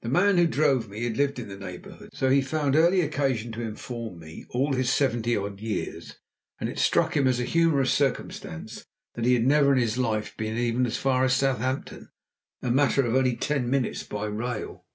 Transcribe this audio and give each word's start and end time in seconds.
The 0.00 0.08
man 0.08 0.38
who 0.38 0.46
drove 0.46 0.88
me 0.88 1.04
had 1.04 1.18
lived 1.18 1.38
in 1.38 1.48
the 1.48 1.58
neighbourhood, 1.58 2.08
so 2.14 2.30
he 2.30 2.40
found 2.40 2.74
early 2.74 3.02
occasion 3.02 3.52
to 3.52 3.60
inform 3.60 4.18
me, 4.18 4.46
all 4.48 4.72
his 4.72 4.90
seventy 4.90 5.36
odd 5.36 5.60
years, 5.60 6.16
and 6.58 6.70
it 6.70 6.78
struck 6.78 7.14
him 7.14 7.28
as 7.28 7.38
a 7.38 7.44
humorous 7.44 7.92
circumstance 7.92 8.86
that 9.16 9.26
he 9.26 9.34
had 9.34 9.44
never 9.46 9.74
in 9.74 9.78
his 9.78 9.98
life 9.98 10.34
been 10.38 10.56
even 10.56 10.86
as 10.86 10.96
far 10.96 11.26
as 11.26 11.36
Southampton, 11.36 12.08
a 12.62 12.70
matter 12.70 13.04
of 13.04 13.14
only 13.14 13.36
ten 13.36 13.68
minutes 13.68 14.02
by 14.02 14.24
rail. 14.24 14.86